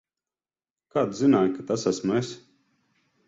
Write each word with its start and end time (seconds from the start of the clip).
Kā 0.95 1.03
tu 1.09 1.17
zināji, 1.19 1.53
ka 1.57 1.65
tas 1.73 1.85
esmu 1.93 2.17
es? 2.23 2.31